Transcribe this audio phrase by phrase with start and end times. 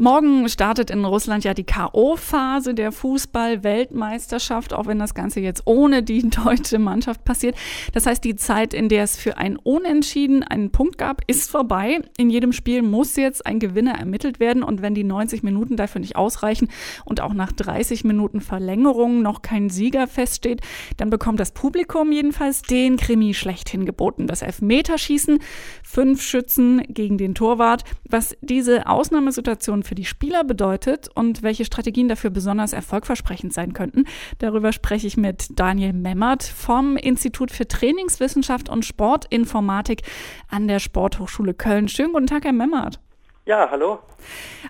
[0.00, 6.04] Morgen startet in Russland ja die K.O.-Phase der Fußball-Weltmeisterschaft, auch wenn das Ganze jetzt ohne
[6.04, 7.56] die deutsche Mannschaft passiert.
[7.94, 11.98] Das heißt, die Zeit, in der es für ein Unentschieden einen Punkt gab, ist vorbei.
[12.16, 16.00] In jedem Spiel muss jetzt ein Gewinner ermittelt werden und wenn die 90 Minuten dafür
[16.00, 16.68] nicht ausreichen
[17.04, 20.60] und auch nach 30 Minuten Verlängerung noch kein Sieger feststeht,
[20.96, 24.28] dann bekommt das Publikum jedenfalls den Krimi schlechthin geboten.
[24.28, 25.40] Das Elfmeterschießen,
[25.82, 27.82] fünf Schützen gegen den Torwart.
[28.08, 34.04] Was diese Ausnahmesituation für die Spieler bedeutet und welche Strategien dafür besonders erfolgversprechend sein könnten.
[34.38, 40.02] Darüber spreche ich mit Daniel Memmert vom Institut für Trainingswissenschaft und Sportinformatik
[40.48, 41.88] an der Sporthochschule Köln.
[41.88, 43.00] Schönen guten Tag, Herr Memmert.
[43.48, 44.00] Ja, hallo.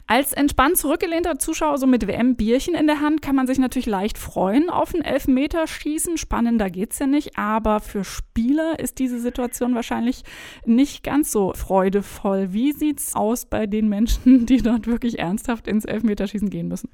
[0.06, 4.16] Als entspannt zurückgelehnter Zuschauer, so mit WM-Bierchen in der Hand, kann man sich natürlich leicht
[4.16, 6.16] freuen auf ein Elfmeterschießen.
[6.16, 10.22] Spannender geht's ja nicht, aber für Spieler ist diese Situation wahrscheinlich
[10.64, 12.52] nicht ganz so freudevoll.
[12.52, 16.92] Wie sieht's aus bei den Menschen, die dort wirklich ernsthaft ins Elfmeterschießen gehen müssen?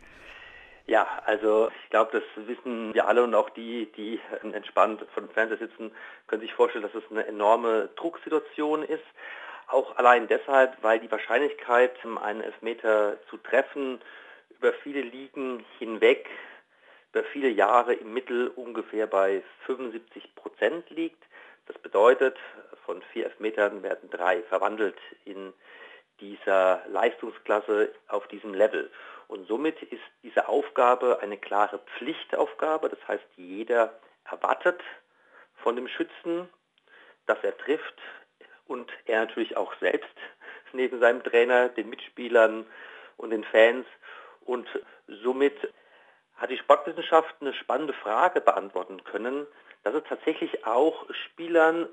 [0.86, 4.20] Ja, also ich glaube, das wissen wir alle und auch die, die
[4.55, 5.92] entspannt vor dem Fernseher sitzen,
[6.28, 9.05] können sich vorstellen, dass es eine enorme Drucksituation ist.
[9.66, 14.00] Auch allein deshalb, weil die Wahrscheinlichkeit, einen Elfmeter zu treffen,
[14.50, 16.28] über viele Ligen hinweg,
[17.12, 21.22] über viele Jahre im Mittel ungefähr bei 75 Prozent liegt.
[21.66, 22.36] Das bedeutet,
[22.84, 25.52] von vier Elfmetern werden drei verwandelt in
[26.20, 28.90] dieser Leistungsklasse auf diesem Level.
[29.28, 32.88] Und somit ist diese Aufgabe eine klare Pflichtaufgabe.
[32.88, 34.82] Das heißt, jeder erwartet
[35.56, 36.48] von dem Schützen,
[37.26, 38.00] dass er trifft,
[38.66, 40.14] und er natürlich auch selbst
[40.72, 42.66] neben seinem Trainer, den Mitspielern
[43.16, 43.86] und den Fans.
[44.44, 44.68] Und
[45.06, 45.56] somit
[46.36, 49.46] hat die Sportwissenschaft eine spannende Frage beantworten können,
[49.84, 51.88] dass es tatsächlich auch Spielern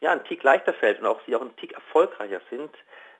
[0.00, 2.70] ja, ein Tick leichter fällt und auch sie auch ein Tick erfolgreicher sind,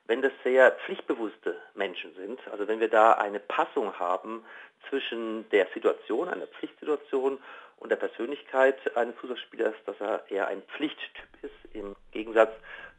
[0.06, 2.40] wenn das sehr pflichtbewusste Menschen sind.
[2.48, 4.44] Also wenn wir da eine Passung haben
[4.88, 7.38] zwischen der Situation, einer Pflichtsituation
[7.76, 12.52] und der Persönlichkeit eines Fußballspielers, dass er eher ein Pflichttyp ist, im Gegensatz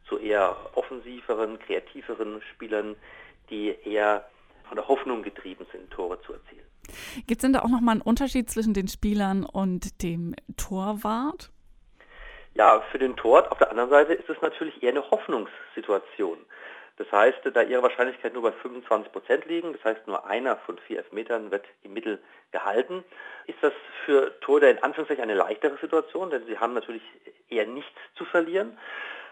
[0.08, 2.96] zu eher offensiveren, kreativeren Spielern,
[3.50, 4.24] die eher
[4.68, 6.66] von der Hoffnung getrieben sind, Tore zu erzielen.
[7.26, 11.50] Gibt es denn da auch nochmal einen Unterschied zwischen den Spielern und dem Torwart?
[12.54, 16.38] Ja, für den Torwart auf der anderen Seite ist es natürlich eher eine Hoffnungssituation.
[16.98, 20.78] Das heißt, da ihre Wahrscheinlichkeit nur bei 25 Prozent liegen, das heißt nur einer von
[20.78, 22.20] vier Elfmetern wird im Mittel
[22.50, 23.02] gehalten,
[23.46, 23.72] ist das
[24.04, 27.02] für Torhüter in Anführungszeichen eine leichtere Situation, denn sie haben natürlich
[27.48, 28.78] eher nichts zu verlieren.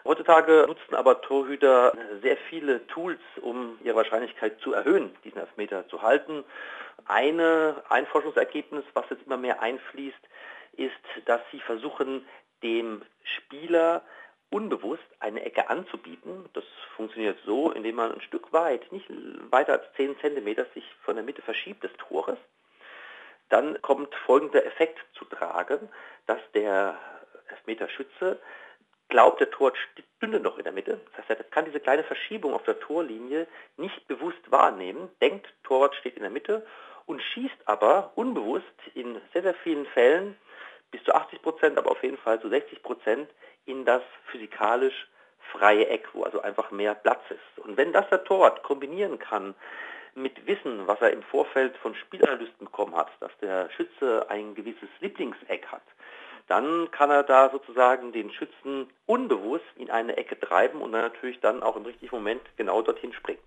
[0.04, 6.00] Heutzutage nutzen aber Torhüter sehr viele Tools, um ihre Wahrscheinlichkeit zu erhöhen, diesen Elfmeter zu
[6.00, 6.44] halten.
[7.06, 10.16] Eine, ein Forschungsergebnis, was jetzt immer mehr einfließt,
[10.76, 12.26] ist, dass sie versuchen,
[12.62, 14.02] dem Spieler
[14.50, 16.48] unbewusst eine Ecke anzubieten.
[16.52, 16.64] Das
[16.96, 19.06] funktioniert so, indem man ein Stück weit, nicht
[19.50, 22.38] weiter als 10 cm, sich von der Mitte verschiebt des Tores.
[23.48, 25.88] Dann kommt folgender Effekt zu tragen,
[26.26, 26.98] dass der
[27.48, 28.40] Elfmeterschütze
[29.08, 29.72] glaubt, der Tor
[30.18, 31.00] stünde noch in der Mitte.
[31.16, 33.46] Das heißt, er kann diese kleine Verschiebung auf der Torlinie
[33.76, 36.64] nicht bewusst wahrnehmen, denkt, Torwart steht in der Mitte
[37.06, 40.36] und schießt aber unbewusst in sehr, sehr vielen Fällen
[40.90, 43.30] bis zu 80 Prozent, aber auf jeden Fall zu 60 Prozent
[43.66, 45.08] in das physikalisch
[45.52, 47.64] freie Eck, wo also einfach mehr Platz ist.
[47.64, 49.54] Und wenn das der Torwart kombinieren kann
[50.14, 54.88] mit Wissen, was er im Vorfeld von Spielanalysten bekommen hat, dass der Schütze ein gewisses
[55.00, 55.82] Lieblingseck hat,
[56.48, 61.38] dann kann er da sozusagen den Schützen unbewusst in eine Ecke treiben und dann natürlich
[61.40, 63.38] dann auch im richtigen Moment genau dorthin springen.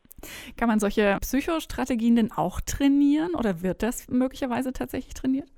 [0.58, 5.50] Kann man solche Psychostrategien denn auch trainieren oder wird das möglicherweise tatsächlich trainiert?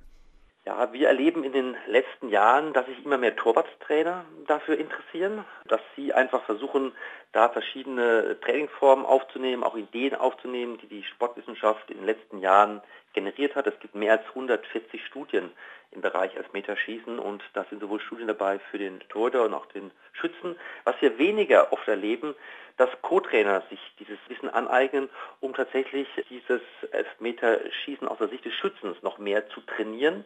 [0.66, 5.80] Ja, wir erleben in den letzten Jahren, dass sich immer mehr Torwarttrainer dafür interessieren, dass
[5.94, 6.90] sie einfach versuchen,
[7.30, 12.82] da verschiedene Trainingsformen aufzunehmen, auch Ideen aufzunehmen, die die Sportwissenschaft in den letzten Jahren
[13.12, 13.68] generiert hat.
[13.68, 15.52] Es gibt mehr als 140 Studien
[15.92, 19.92] im Bereich Elfmeterschießen und da sind sowohl Studien dabei für den Torhüter und auch den
[20.14, 20.56] Schützen.
[20.82, 22.34] Was wir weniger oft erleben,
[22.76, 25.08] dass Co-Trainer sich dieses Wissen aneignen,
[25.40, 30.24] um tatsächlich dieses Elfmeterschießen aus der Sicht des Schützens noch mehr zu trainieren.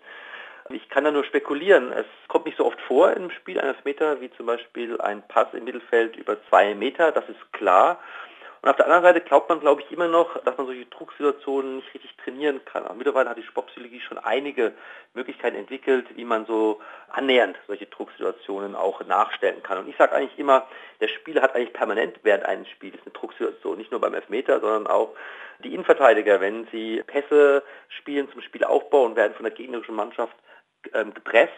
[0.68, 1.92] Ich kann da nur spekulieren.
[1.92, 5.48] Es kommt nicht so oft vor im Spiel ein Elfmeter, wie zum Beispiel ein Pass
[5.52, 7.98] im Mittelfeld über zwei Meter, das ist klar.
[8.62, 11.76] Und auf der anderen Seite glaubt man, glaube ich, immer noch, dass man solche Drucksituationen
[11.76, 12.84] nicht richtig trainieren kann.
[12.84, 14.74] Aber mittlerweile hat die Sportpsychologie schon einige
[15.14, 16.78] Möglichkeiten entwickelt, wie man so
[17.08, 19.78] annähernd solche Drucksituationen auch nachstellen kann.
[19.78, 20.66] Und ich sage eigentlich immer,
[21.00, 24.86] der Spieler hat eigentlich permanent während eines Spiels eine Drucksituation, nicht nur beim Elfmeter, sondern
[24.86, 25.14] auch
[25.64, 30.36] die Innenverteidiger, wenn sie Pässe spielen zum Spielaufbau und werden von der gegnerischen Mannschaft
[30.94, 31.52] ähm, gepresst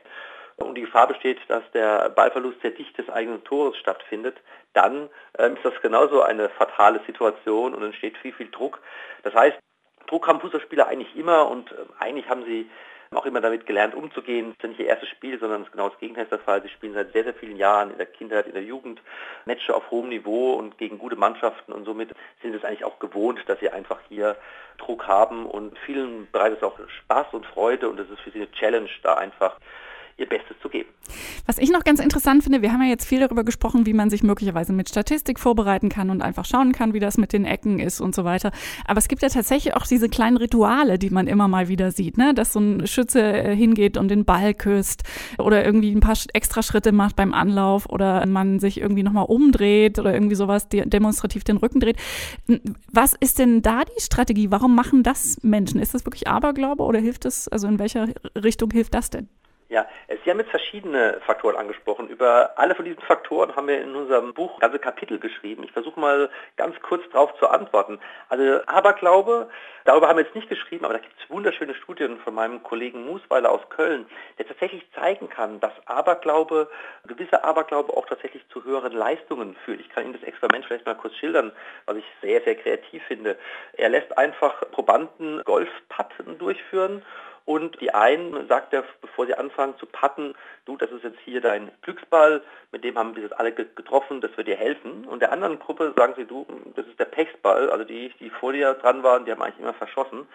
[0.57, 4.37] und die Gefahr besteht, dass der Ballverlust sehr dicht des eigenen Tores stattfindet,
[4.75, 5.09] dann
[5.39, 8.81] ähm, ist das genauso eine fatale Situation und entsteht viel, viel Druck.
[9.23, 9.59] Das heißt,
[10.07, 12.71] Druck haben Fußballspieler eigentlich immer und äh, eigentlich haben sie
[13.17, 14.55] auch immer damit gelernt umzugehen.
[14.59, 16.63] Das ist nicht ihr erstes Spiel, sondern es ist genau das Gegenteil der Fall.
[16.63, 19.01] Sie spielen seit sehr, sehr vielen Jahren in der Kindheit, in der Jugend
[19.45, 22.11] Matches auf hohem Niveau und gegen gute Mannschaften und somit
[22.43, 24.37] sind es eigentlich auch gewohnt, dass sie einfach hier
[24.79, 28.39] Druck haben und vielen bereitet es auch Spaß und Freude und es ist für sie
[28.39, 29.57] eine Challenge, da einfach
[30.17, 30.89] ihr Bestes zu geben.
[31.47, 34.11] Was ich noch ganz interessant finde, wir haben ja jetzt viel darüber gesprochen, wie man
[34.11, 37.79] sich möglicherweise mit Statistik vorbereiten kann und einfach schauen kann, wie das mit den Ecken
[37.79, 38.53] ist und so weiter.
[38.87, 42.17] Aber es gibt ja tatsächlich auch diese kleinen Rituale, die man immer mal wieder sieht,
[42.17, 42.35] ne?
[42.35, 45.03] dass so ein Schütze äh, hingeht und den Ball küsst
[45.39, 49.99] oder irgendwie ein paar extra Schritte macht beim Anlauf oder man sich irgendwie nochmal umdreht
[49.99, 51.97] oder irgendwie sowas demonstrativ den Rücken dreht.
[52.93, 54.51] Was ist denn da die Strategie?
[54.51, 55.81] Warum machen das Menschen?
[55.81, 59.29] Ist das wirklich Aberglaube oder hilft es, also in welcher Richtung hilft das denn?
[59.73, 59.87] Ja,
[60.23, 62.07] Sie haben jetzt verschiedene Faktoren angesprochen.
[62.07, 65.65] Über alle von diesen Faktoren haben wir in unserem Buch ganze Kapitel geschrieben.
[65.65, 66.29] Ich versuche mal
[66.59, 67.99] ganz kurz darauf zu antworten.
[68.29, 69.49] Also Aberglaube,
[69.87, 73.07] darüber haben wir jetzt nicht geschrieben, aber da gibt es wunderschöne Studien von meinem Kollegen
[73.07, 74.05] Musweiler aus Köln,
[74.39, 76.69] der tatsächlich zeigen kann, dass Aberglaube,
[77.07, 79.81] gewisse Aberglaube auch tatsächlich zu höheren Leistungen führt.
[79.81, 81.51] Ich kann Ihnen das Experiment vielleicht mal kurz schildern,
[81.87, 83.39] was ich sehr, sehr kreativ finde.
[83.73, 87.03] Er lässt einfach Probanden Golfpatten durchführen
[87.45, 90.35] und die einen sagt er, bevor sie anfangen zu patten,
[90.65, 94.37] du, das ist jetzt hier dein Glücksball, mit dem haben wir das alle getroffen, das
[94.37, 95.05] wird dir helfen.
[95.07, 96.47] Und der anderen Gruppe sagen sie, du,
[96.77, 99.75] das ist der Pechsball, also die, die vor dir dran waren, die haben eigentlich immer
[99.75, 100.27] verschossen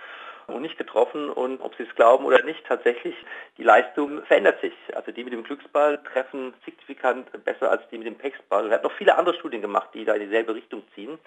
[0.48, 1.30] und nicht getroffen.
[1.30, 3.16] Und ob sie es glauben oder nicht, tatsächlich,
[3.58, 4.74] die Leistung verändert sich.
[4.94, 8.68] Also die mit dem Glücksball treffen signifikant besser als die mit dem Pechsball.
[8.68, 11.20] Er hat noch viele andere Studien gemacht, die da in dieselbe Richtung ziehen.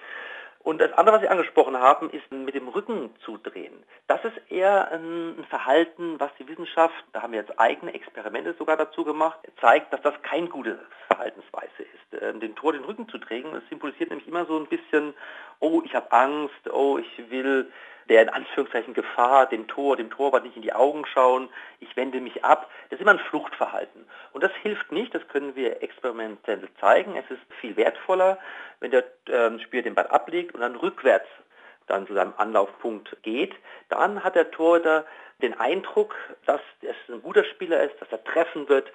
[0.62, 3.82] Und das andere, was Sie angesprochen haben, ist mit dem Rücken zu drehen.
[4.08, 8.76] Das ist eher ein Verhalten, was die Wissenschaft, da haben wir jetzt eigene Experimente sogar
[8.76, 12.22] dazu gemacht, zeigt, dass das kein gute Verhaltensweise ist.
[12.22, 15.14] Ähm, den Tor den Rücken zu drehen, das symbolisiert nämlich immer so ein bisschen,
[15.60, 17.72] oh, ich habe Angst, oh, ich will
[18.10, 21.48] der in Anführungszeichen Gefahr dem Tor, dem Torwart nicht in die Augen schauen,
[21.78, 22.68] ich wende mich ab.
[22.90, 24.04] Das ist immer ein Fluchtverhalten.
[24.32, 27.16] Und das hilft nicht, das können wir experimentell zeigen.
[27.16, 28.38] Es ist viel wertvoller,
[28.80, 31.28] wenn der äh, Spieler den Ball ablegt und dann rückwärts
[31.86, 33.54] dann zu seinem Anlaufpunkt geht.
[33.88, 35.06] Dann hat der Torhüter
[35.40, 36.14] den Eindruck,
[36.46, 38.90] dass es ein guter Spieler ist, dass er treffen wird,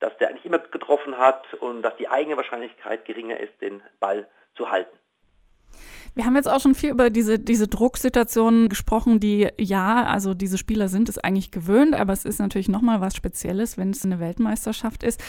[0.00, 4.26] dass der eigentlich immer getroffen hat und dass die eigene Wahrscheinlichkeit geringer ist, den Ball
[4.56, 4.98] zu halten.
[6.16, 10.58] Wir haben jetzt auch schon viel über diese, diese Drucksituationen gesprochen, die ja, also diese
[10.58, 14.20] Spieler sind es eigentlich gewöhnt, aber es ist natürlich nochmal was Spezielles, wenn es eine
[14.20, 15.20] Weltmeisterschaft ist.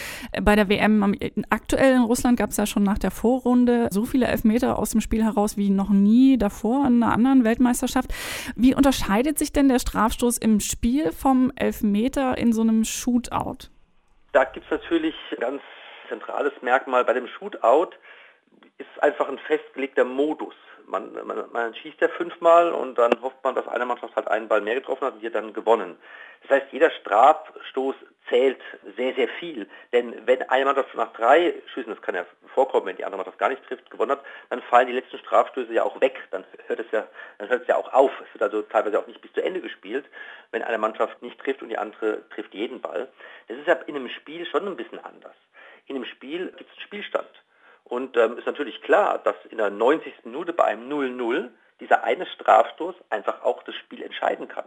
[0.43, 1.15] Bei der WM
[1.49, 5.01] aktuell in Russland gab es ja schon nach der Vorrunde so viele Elfmeter aus dem
[5.01, 8.13] Spiel heraus wie noch nie davor in einer anderen Weltmeisterschaft.
[8.55, 13.69] Wie unterscheidet sich denn der Strafstoß im Spiel vom Elfmeter in so einem Shootout?
[14.33, 15.61] Da gibt es natürlich ein ganz
[16.09, 17.05] zentrales Merkmal.
[17.05, 17.89] Bei dem Shootout
[18.77, 20.53] ist einfach ein festgelegter Modus
[20.87, 24.47] man, man, man schießt ja fünfmal und dann hofft man, dass eine Mannschaft halt einen
[24.47, 25.97] Ball mehr getroffen hat und die hat dann gewonnen.
[26.41, 27.95] Das heißt, jeder Strafstoß
[28.29, 28.61] zählt
[28.95, 29.67] sehr, sehr viel.
[29.91, 33.39] Denn wenn eine Mannschaft nach drei Schüssen, das kann ja vorkommen, wenn die andere Mannschaft
[33.39, 36.19] gar nicht trifft, gewonnen hat, dann fallen die letzten Strafstöße ja auch weg.
[36.31, 37.07] Dann hört es ja,
[37.37, 38.11] dann hört es ja auch auf.
[38.21, 40.05] Es wird also teilweise auch nicht bis zu Ende gespielt,
[40.51, 43.07] wenn eine Mannschaft nicht trifft und die andere trifft jeden Ball.
[43.47, 45.35] Das ist ja in einem Spiel schon ein bisschen anders.
[45.87, 47.29] In einem Spiel gibt es einen Spielstand.
[48.15, 50.13] Und ähm, ist natürlich klar, dass in der 90.
[50.23, 54.65] Minute bei einem 0-0 dieser eine Strafstoß einfach auch das Spiel entscheiden kann.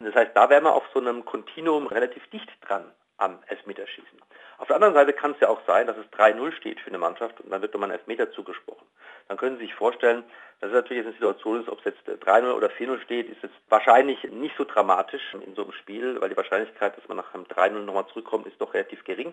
[0.00, 2.84] Das heißt, da wären wir auf so einem Kontinuum relativ dicht dran
[3.16, 4.20] am Elfmeterschießen.
[4.58, 6.98] Auf der anderen Seite kann es ja auch sein, dass es 3-0 steht für eine
[6.98, 8.86] Mannschaft und dann wird nochmal ein Elfmeter zugesprochen.
[9.26, 10.22] Dann können Sie sich vorstellen,
[10.60, 13.42] dass es natürlich jetzt eine Situation ist, ob es jetzt 3-0 oder 4-0 steht, ist
[13.42, 17.34] jetzt wahrscheinlich nicht so dramatisch in so einem Spiel, weil die Wahrscheinlichkeit, dass man nach
[17.34, 19.32] einem 3-0 nochmal zurückkommt, ist doch relativ gering.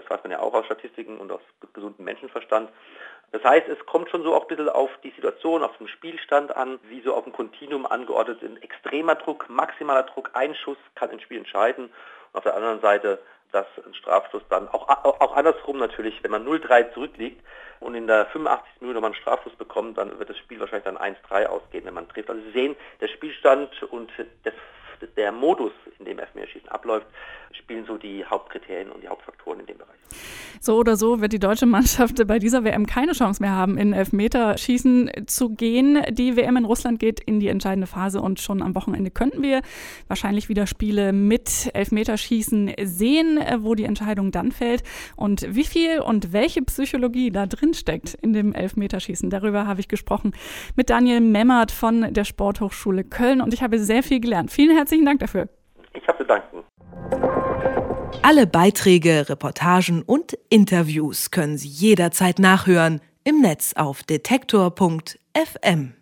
[0.00, 1.40] Das weiß man ja auch aus Statistiken und aus
[1.72, 2.70] gesundem Menschenverstand.
[3.32, 6.56] Das heißt, es kommt schon so auch ein bisschen auf die Situation, auf den Spielstand
[6.56, 8.62] an, wie so auf dem Kontinuum angeordnet sind.
[8.62, 11.86] Extremer Druck, maximaler Druck, ein Schuss kann ein Spiel entscheiden.
[11.86, 13.18] Und auf der anderen Seite,
[13.52, 17.42] dass ein Strafstoß dann, auch, auch andersrum natürlich, wenn man 0-3 zurückliegt
[17.80, 18.80] und in der 85.
[18.80, 22.08] Minute nochmal einen Strafstoß bekommt, dann wird das Spiel wahrscheinlich dann 1-3 ausgehen, wenn man
[22.08, 22.30] trifft.
[22.30, 24.10] Also Sie sehen, der Spielstand und
[24.44, 24.54] das
[25.16, 27.06] der Modus, in dem Elfmeterschießen abläuft,
[27.52, 29.96] spielen so die Hauptkriterien und die Hauptfaktoren in dem Bereich.
[30.60, 33.92] So oder so wird die deutsche Mannschaft bei dieser WM keine Chance mehr haben, in
[33.92, 36.02] Elfmeterschießen zu gehen.
[36.10, 39.62] Die WM in Russland geht in die entscheidende Phase und schon am Wochenende könnten wir
[40.08, 44.82] wahrscheinlich wieder Spiele mit Elfmeterschießen sehen, wo die Entscheidung dann fällt.
[45.16, 49.88] Und wie viel und welche Psychologie da drin steckt in dem Elfmeterschießen, darüber habe ich
[49.88, 50.32] gesprochen
[50.74, 54.50] mit Daniel Memmert von der Sporthochschule Köln und ich habe sehr viel gelernt.
[54.50, 55.48] Vielen herzlichen Dank dafür.
[55.92, 56.64] Ich habe zu danken.
[58.22, 65.98] Alle Beiträge, Reportagen und Interviews können Sie jederzeit nachhören im Netz auf detektor.fm.